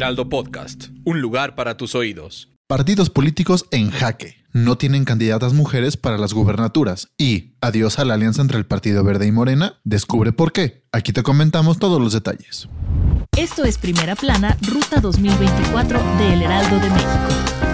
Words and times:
Heraldo 0.00 0.30
Podcast, 0.30 0.86
un 1.04 1.20
lugar 1.20 1.54
para 1.54 1.76
tus 1.76 1.94
oídos. 1.94 2.48
Partidos 2.66 3.10
políticos 3.10 3.66
en 3.70 3.90
jaque. 3.90 4.36
No 4.50 4.78
tienen 4.78 5.04
candidatas 5.04 5.52
mujeres 5.52 5.98
para 5.98 6.16
las 6.16 6.32
gubernaturas. 6.32 7.08
Y 7.18 7.52
adiós 7.60 7.98
a 7.98 8.06
la 8.06 8.14
alianza 8.14 8.40
entre 8.40 8.56
el 8.56 8.64
Partido 8.64 9.04
Verde 9.04 9.26
y 9.26 9.30
Morena. 9.30 9.74
Descubre 9.84 10.32
por 10.32 10.52
qué. 10.52 10.86
Aquí 10.90 11.12
te 11.12 11.22
comentamos 11.22 11.78
todos 11.78 12.00
los 12.00 12.14
detalles. 12.14 12.66
Esto 13.36 13.66
es 13.66 13.76
Primera 13.76 14.16
Plana, 14.16 14.56
Ruta 14.62 15.02
2024 15.02 16.02
de 16.16 16.32
El 16.32 16.42
Heraldo 16.44 16.76
de 16.76 16.88
México. 16.88 17.69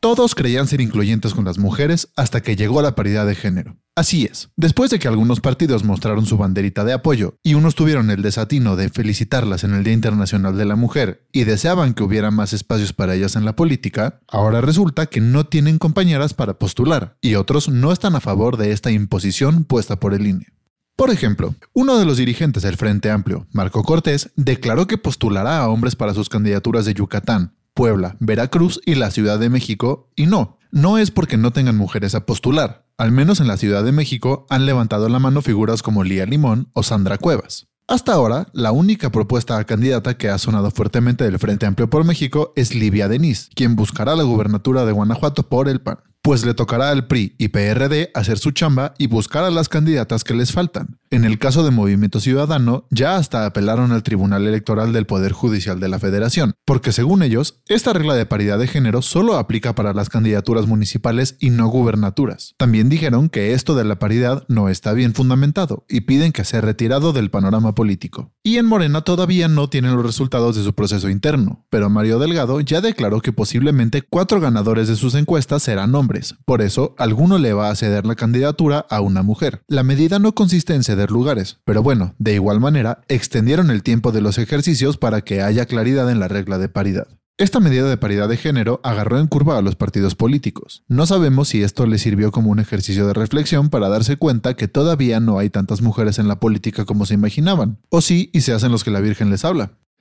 Todos 0.00 0.36
creían 0.36 0.68
ser 0.68 0.80
incluyentes 0.80 1.34
con 1.34 1.44
las 1.44 1.58
mujeres 1.58 2.08
hasta 2.14 2.40
que 2.40 2.54
llegó 2.54 2.82
la 2.82 2.94
paridad 2.94 3.26
de 3.26 3.34
género. 3.34 3.76
Así 3.96 4.26
es, 4.26 4.48
después 4.54 4.90
de 4.90 5.00
que 5.00 5.08
algunos 5.08 5.40
partidos 5.40 5.82
mostraron 5.82 6.24
su 6.24 6.38
banderita 6.38 6.84
de 6.84 6.92
apoyo 6.92 7.34
y 7.42 7.54
unos 7.54 7.74
tuvieron 7.74 8.10
el 8.12 8.22
desatino 8.22 8.76
de 8.76 8.90
felicitarlas 8.90 9.64
en 9.64 9.74
el 9.74 9.82
Día 9.82 9.94
Internacional 9.94 10.56
de 10.56 10.66
la 10.66 10.76
Mujer 10.76 11.26
y 11.32 11.42
deseaban 11.42 11.94
que 11.94 12.04
hubiera 12.04 12.30
más 12.30 12.52
espacios 12.52 12.92
para 12.92 13.16
ellas 13.16 13.34
en 13.34 13.44
la 13.44 13.56
política, 13.56 14.20
ahora 14.28 14.60
resulta 14.60 15.06
que 15.06 15.20
no 15.20 15.46
tienen 15.46 15.78
compañeras 15.78 16.32
para 16.32 16.60
postular 16.60 17.16
y 17.20 17.34
otros 17.34 17.68
no 17.68 17.90
están 17.90 18.14
a 18.14 18.20
favor 18.20 18.56
de 18.56 18.70
esta 18.70 18.92
imposición 18.92 19.64
puesta 19.64 19.98
por 19.98 20.14
el 20.14 20.28
INE. 20.28 20.46
Por 20.94 21.10
ejemplo, 21.10 21.54
uno 21.74 21.96
de 21.96 22.04
los 22.04 22.18
dirigentes 22.18 22.64
del 22.64 22.76
Frente 22.76 23.10
Amplio, 23.10 23.46
Marco 23.52 23.82
Cortés, 23.82 24.30
declaró 24.34 24.86
que 24.86 24.98
postulará 24.98 25.58
a 25.58 25.68
hombres 25.68 25.96
para 25.96 26.12
sus 26.12 26.28
candidaturas 26.28 26.86
de 26.86 26.94
Yucatán, 26.94 27.54
Puebla, 27.78 28.16
Veracruz 28.18 28.80
y 28.84 28.96
la 28.96 29.12
Ciudad 29.12 29.38
de 29.38 29.50
México, 29.50 30.10
y 30.16 30.26
no, 30.26 30.58
no 30.72 30.98
es 30.98 31.12
porque 31.12 31.36
no 31.36 31.52
tengan 31.52 31.76
mujeres 31.76 32.16
a 32.16 32.26
postular. 32.26 32.84
Al 32.96 33.12
menos 33.12 33.38
en 33.38 33.46
la 33.46 33.56
Ciudad 33.56 33.84
de 33.84 33.92
México 33.92 34.46
han 34.50 34.66
levantado 34.66 35.08
la 35.08 35.20
mano 35.20 35.42
figuras 35.42 35.80
como 35.80 36.02
Lía 36.02 36.26
Limón 36.26 36.70
o 36.72 36.82
Sandra 36.82 37.18
Cuevas. 37.18 37.68
Hasta 37.86 38.14
ahora, 38.14 38.48
la 38.52 38.72
única 38.72 39.12
propuesta 39.12 39.58
a 39.58 39.64
candidata 39.64 40.18
que 40.18 40.28
ha 40.28 40.38
sonado 40.38 40.72
fuertemente 40.72 41.22
del 41.22 41.38
Frente 41.38 41.66
Amplio 41.66 41.88
por 41.88 42.02
México 42.02 42.52
es 42.56 42.74
Livia 42.74 43.06
Denis, 43.06 43.48
quien 43.54 43.76
buscará 43.76 44.16
la 44.16 44.24
gubernatura 44.24 44.84
de 44.84 44.90
Guanajuato 44.90 45.48
por 45.48 45.68
el 45.68 45.80
PAN 45.80 45.98
pues 46.28 46.44
le 46.44 46.52
tocará 46.52 46.90
al 46.90 47.06
PRI 47.06 47.36
y 47.38 47.48
PRD 47.48 48.10
hacer 48.12 48.36
su 48.38 48.50
chamba 48.50 48.92
y 48.98 49.06
buscar 49.06 49.44
a 49.44 49.50
las 49.50 49.70
candidatas 49.70 50.24
que 50.24 50.34
les 50.34 50.52
faltan. 50.52 50.98
En 51.10 51.24
el 51.24 51.38
caso 51.38 51.64
de 51.64 51.70
Movimiento 51.70 52.20
Ciudadano, 52.20 52.86
ya 52.90 53.16
hasta 53.16 53.46
apelaron 53.46 53.92
al 53.92 54.02
Tribunal 54.02 54.46
Electoral 54.46 54.92
del 54.92 55.06
Poder 55.06 55.32
Judicial 55.32 55.80
de 55.80 55.88
la 55.88 55.98
Federación, 55.98 56.52
porque 56.66 56.92
según 56.92 57.22
ellos, 57.22 57.62
esta 57.66 57.94
regla 57.94 58.14
de 58.14 58.26
paridad 58.26 58.58
de 58.58 58.66
género 58.66 59.00
solo 59.00 59.38
aplica 59.38 59.74
para 59.74 59.94
las 59.94 60.10
candidaturas 60.10 60.66
municipales 60.66 61.38
y 61.40 61.48
no 61.48 61.66
gubernaturas. 61.68 62.54
También 62.58 62.90
dijeron 62.90 63.30
que 63.30 63.54
esto 63.54 63.74
de 63.74 63.84
la 63.84 63.98
paridad 63.98 64.44
no 64.48 64.68
está 64.68 64.92
bien 64.92 65.14
fundamentado 65.14 65.86
y 65.88 66.02
piden 66.02 66.32
que 66.32 66.44
sea 66.44 66.60
retirado 66.60 67.14
del 67.14 67.30
panorama 67.30 67.74
político. 67.74 68.34
Y 68.42 68.58
en 68.58 68.66
Morena 68.66 69.00
todavía 69.00 69.48
no 69.48 69.70
tienen 69.70 69.96
los 69.96 70.04
resultados 70.04 70.56
de 70.56 70.62
su 70.62 70.74
proceso 70.74 71.08
interno, 71.08 71.64
pero 71.70 71.88
Mario 71.88 72.18
Delgado 72.18 72.60
ya 72.60 72.82
declaró 72.82 73.22
que 73.22 73.32
posiblemente 73.32 74.02
cuatro 74.02 74.42
ganadores 74.42 74.88
de 74.88 74.96
sus 74.96 75.14
encuestas 75.14 75.62
serán 75.62 75.94
hombres 75.94 76.17
por 76.44 76.62
eso, 76.62 76.94
alguno 76.98 77.38
le 77.38 77.52
va 77.52 77.70
a 77.70 77.76
ceder 77.76 78.06
la 78.06 78.14
candidatura 78.14 78.86
a 78.90 79.00
una 79.00 79.22
mujer. 79.22 79.62
La 79.68 79.82
medida 79.82 80.18
no 80.18 80.34
consiste 80.34 80.74
en 80.74 80.84
ceder 80.84 81.10
lugares, 81.10 81.58
pero 81.64 81.82
bueno, 81.82 82.14
de 82.18 82.34
igual 82.34 82.60
manera, 82.60 83.02
extendieron 83.08 83.70
el 83.70 83.82
tiempo 83.82 84.12
de 84.12 84.20
los 84.20 84.38
ejercicios 84.38 84.96
para 84.96 85.22
que 85.22 85.42
haya 85.42 85.66
claridad 85.66 86.10
en 86.10 86.20
la 86.20 86.28
regla 86.28 86.58
de 86.58 86.68
paridad. 86.68 87.08
Esta 87.38 87.60
medida 87.60 87.88
de 87.88 87.96
paridad 87.96 88.28
de 88.28 88.36
género 88.36 88.80
agarró 88.82 89.20
en 89.20 89.28
curva 89.28 89.56
a 89.56 89.62
los 89.62 89.76
partidos 89.76 90.16
políticos. 90.16 90.82
No 90.88 91.06
sabemos 91.06 91.48
si 91.48 91.62
esto 91.62 91.86
les 91.86 92.02
sirvió 92.02 92.32
como 92.32 92.50
un 92.50 92.58
ejercicio 92.58 93.06
de 93.06 93.12
reflexión 93.12 93.70
para 93.70 93.88
darse 93.88 94.16
cuenta 94.16 94.54
que 94.54 94.66
todavía 94.66 95.20
no 95.20 95.38
hay 95.38 95.48
tantas 95.48 95.80
mujeres 95.80 96.18
en 96.18 96.26
la 96.26 96.40
política 96.40 96.84
como 96.84 97.06
se 97.06 97.14
imaginaban, 97.14 97.78
o 97.90 98.00
sí 98.00 98.28
y 98.32 98.40
se 98.40 98.54
hacen 98.54 98.72
los 98.72 98.82
que 98.82 98.90
la 98.90 98.98
Virgen 98.98 99.30
les 99.30 99.44
habla. 99.44 99.78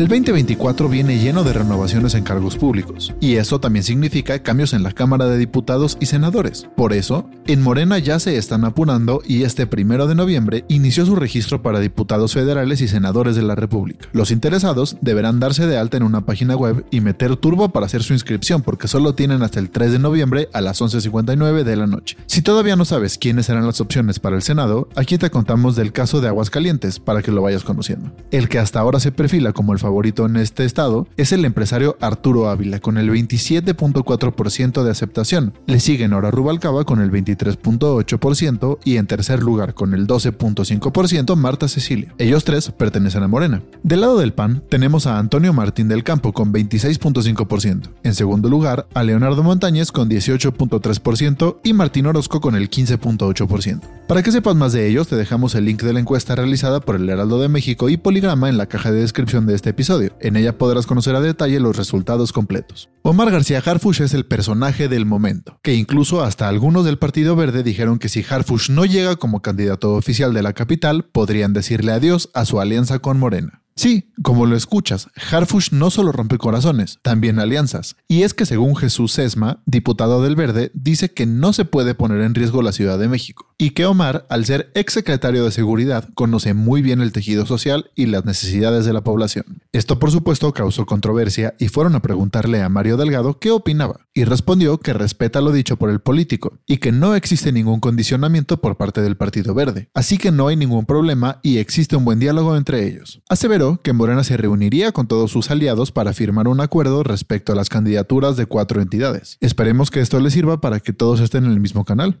El 0.00 0.08
2024 0.08 0.88
viene 0.88 1.18
lleno 1.18 1.44
de 1.44 1.52
renovaciones 1.52 2.14
en 2.14 2.24
cargos 2.24 2.56
públicos, 2.56 3.12
y 3.20 3.34
eso 3.34 3.60
también 3.60 3.82
significa 3.82 4.42
cambios 4.42 4.72
en 4.72 4.82
la 4.82 4.92
Cámara 4.92 5.26
de 5.26 5.36
Diputados 5.36 5.98
y 6.00 6.06
Senadores. 6.06 6.66
Por 6.74 6.94
eso, 6.94 7.28
en 7.46 7.60
Morena 7.60 7.98
ya 7.98 8.18
se 8.18 8.38
están 8.38 8.64
apurando 8.64 9.20
y 9.26 9.42
este 9.42 9.66
primero 9.66 10.06
de 10.06 10.14
noviembre 10.14 10.64
inició 10.68 11.04
su 11.04 11.16
registro 11.16 11.60
para 11.60 11.80
diputados 11.80 12.32
federales 12.32 12.80
y 12.80 12.88
senadores 12.88 13.36
de 13.36 13.42
la 13.42 13.56
República. 13.56 14.08
Los 14.12 14.30
interesados 14.30 14.96
deberán 15.02 15.38
darse 15.38 15.66
de 15.66 15.76
alta 15.76 15.98
en 15.98 16.04
una 16.04 16.24
página 16.24 16.56
web 16.56 16.86
y 16.90 17.02
meter 17.02 17.36
turbo 17.36 17.68
para 17.68 17.84
hacer 17.84 18.02
su 18.02 18.14
inscripción, 18.14 18.62
porque 18.62 18.88
solo 18.88 19.14
tienen 19.14 19.42
hasta 19.42 19.60
el 19.60 19.68
3 19.68 19.92
de 19.92 19.98
noviembre 19.98 20.48
a 20.54 20.62
las 20.62 20.80
11.59 20.80 21.62
de 21.62 21.76
la 21.76 21.86
noche. 21.86 22.16
Si 22.24 22.40
todavía 22.40 22.74
no 22.74 22.86
sabes 22.86 23.18
quiénes 23.18 23.44
serán 23.44 23.66
las 23.66 23.82
opciones 23.82 24.18
para 24.18 24.36
el 24.36 24.42
Senado, 24.42 24.88
aquí 24.96 25.18
te 25.18 25.28
contamos 25.28 25.76
del 25.76 25.92
caso 25.92 26.22
de 26.22 26.28
Aguascalientes 26.28 27.00
para 27.00 27.20
que 27.20 27.32
lo 27.32 27.42
vayas 27.42 27.64
conociendo. 27.64 28.10
El 28.30 28.48
que 28.48 28.58
hasta 28.58 28.80
ahora 28.80 28.98
se 28.98 29.12
perfila 29.12 29.52
como 29.52 29.74
el 29.74 29.78
favorito 29.78 29.89
en 30.00 30.36
este 30.36 30.64
estado 30.64 31.06
es 31.16 31.32
el 31.32 31.44
empresario 31.44 31.96
Arturo 32.00 32.48
Ávila 32.48 32.80
con 32.80 32.96
el 32.96 33.10
27.4% 33.10 34.82
de 34.82 34.90
aceptación. 34.90 35.52
Le 35.66 35.80
sigue 35.80 36.08
Nora 36.08 36.30
Rubalcaba 36.30 36.84
con 36.84 37.00
el 37.00 37.10
23.8% 37.10 38.78
y 38.84 38.96
en 38.96 39.06
tercer 39.06 39.42
lugar 39.42 39.74
con 39.74 39.92
el 39.94 40.06
12.5% 40.06 41.36
Marta 41.36 41.68
Cecilia. 41.68 42.14
Ellos 42.18 42.44
tres 42.44 42.70
pertenecen 42.70 43.22
a 43.22 43.28
Morena. 43.28 43.62
Del 43.82 44.00
lado 44.02 44.18
del 44.18 44.32
PAN 44.32 44.62
tenemos 44.68 45.06
a 45.06 45.18
Antonio 45.18 45.52
Martín 45.52 45.88
del 45.88 46.04
Campo 46.04 46.32
con 46.32 46.52
26.5%. 46.52 47.90
En 48.02 48.14
segundo 48.14 48.48
lugar 48.48 48.86
a 48.94 49.02
Leonardo 49.02 49.42
Montañez 49.42 49.92
con 49.92 50.08
18.3% 50.08 51.58
y 51.64 51.72
Martín 51.72 52.06
Orozco 52.06 52.40
con 52.40 52.54
el 52.54 52.70
15.8%. 52.70 53.80
Para 54.06 54.22
que 54.22 54.32
sepas 54.32 54.56
más 54.56 54.72
de 54.72 54.88
ellos 54.88 55.08
te 55.08 55.16
dejamos 55.16 55.54
el 55.54 55.64
link 55.64 55.82
de 55.82 55.92
la 55.92 56.00
encuesta 56.00 56.34
realizada 56.34 56.80
por 56.80 56.96
el 56.96 57.08
Heraldo 57.08 57.40
de 57.40 57.48
México 57.48 57.88
y 57.88 57.96
Poligrama 57.96 58.48
en 58.48 58.56
la 58.56 58.66
caja 58.66 58.90
de 58.90 59.00
descripción 59.00 59.46
de 59.46 59.54
este 59.54 59.70
episodio 59.70 59.79
episodio. 59.80 60.14
En 60.20 60.36
ella 60.36 60.58
podrás 60.58 60.86
conocer 60.86 61.16
a 61.16 61.22
detalle 61.22 61.58
los 61.58 61.74
resultados 61.74 62.34
completos. 62.34 62.90
Omar 63.00 63.30
García 63.30 63.62
Harfush 63.64 64.02
es 64.02 64.12
el 64.12 64.26
personaje 64.26 64.88
del 64.88 65.06
momento, 65.06 65.58
que 65.62 65.74
incluso 65.74 66.22
hasta 66.22 66.48
algunos 66.48 66.84
del 66.84 66.98
Partido 66.98 67.34
Verde 67.34 67.62
dijeron 67.62 67.98
que 67.98 68.10
si 68.10 68.22
Harfush 68.28 68.68
no 68.68 68.84
llega 68.84 69.16
como 69.16 69.40
candidato 69.40 69.94
oficial 69.94 70.34
de 70.34 70.42
la 70.42 70.52
capital, 70.52 71.04
podrían 71.04 71.54
decirle 71.54 71.92
adiós 71.92 72.28
a 72.34 72.44
su 72.44 72.60
alianza 72.60 72.98
con 72.98 73.18
Morena. 73.18 73.62
Sí, 73.74 74.12
como 74.22 74.44
lo 74.44 74.54
escuchas, 74.54 75.08
Harfush 75.30 75.72
no 75.72 75.90
solo 75.90 76.12
rompe 76.12 76.36
corazones, 76.36 76.98
también 77.00 77.38
alianzas. 77.38 77.96
Y 78.06 78.24
es 78.24 78.34
que 78.34 78.44
según 78.44 78.76
Jesús 78.76 79.12
Sesma, 79.12 79.62
diputado 79.64 80.22
del 80.22 80.36
Verde, 80.36 80.70
dice 80.74 81.14
que 81.14 81.24
no 81.24 81.54
se 81.54 81.64
puede 81.64 81.94
poner 81.94 82.20
en 82.20 82.34
riesgo 82.34 82.60
la 82.60 82.72
Ciudad 82.72 82.98
de 82.98 83.08
México. 83.08 83.49
Y 83.62 83.72
que 83.72 83.84
Omar, 83.84 84.24
al 84.30 84.46
ser 84.46 84.70
ex 84.74 84.94
secretario 84.94 85.44
de 85.44 85.50
Seguridad, 85.50 86.08
conoce 86.14 86.54
muy 86.54 86.80
bien 86.80 87.02
el 87.02 87.12
tejido 87.12 87.44
social 87.44 87.90
y 87.94 88.06
las 88.06 88.24
necesidades 88.24 88.86
de 88.86 88.94
la 88.94 89.04
población. 89.04 89.60
Esto 89.70 89.98
por 89.98 90.10
supuesto 90.10 90.54
causó 90.54 90.86
controversia 90.86 91.54
y 91.58 91.68
fueron 91.68 91.94
a 91.94 92.00
preguntarle 92.00 92.62
a 92.62 92.70
Mario 92.70 92.96
Delgado 92.96 93.38
qué 93.38 93.50
opinaba. 93.50 94.06
Y 94.14 94.24
respondió 94.24 94.78
que 94.78 94.94
respeta 94.94 95.42
lo 95.42 95.52
dicho 95.52 95.76
por 95.76 95.90
el 95.90 96.00
político 96.00 96.58
y 96.66 96.78
que 96.78 96.90
no 96.90 97.14
existe 97.14 97.52
ningún 97.52 97.80
condicionamiento 97.80 98.62
por 98.62 98.78
parte 98.78 99.02
del 99.02 99.18
Partido 99.18 99.52
Verde. 99.52 99.90
Así 99.92 100.16
que 100.16 100.32
no 100.32 100.48
hay 100.48 100.56
ningún 100.56 100.86
problema 100.86 101.38
y 101.42 101.58
existe 101.58 101.96
un 101.96 102.06
buen 102.06 102.18
diálogo 102.18 102.56
entre 102.56 102.86
ellos. 102.86 103.20
Aseveró 103.28 103.78
que 103.82 103.92
Morena 103.92 104.24
se 104.24 104.38
reuniría 104.38 104.92
con 104.92 105.06
todos 105.06 105.32
sus 105.32 105.50
aliados 105.50 105.92
para 105.92 106.14
firmar 106.14 106.48
un 106.48 106.62
acuerdo 106.62 107.02
respecto 107.02 107.52
a 107.52 107.56
las 107.56 107.68
candidaturas 107.68 108.38
de 108.38 108.46
cuatro 108.46 108.80
entidades. 108.80 109.36
Esperemos 109.42 109.90
que 109.90 110.00
esto 110.00 110.18
les 110.18 110.32
sirva 110.32 110.62
para 110.62 110.80
que 110.80 110.94
todos 110.94 111.20
estén 111.20 111.44
en 111.44 111.50
el 111.50 111.60
mismo 111.60 111.84
canal. 111.84 112.20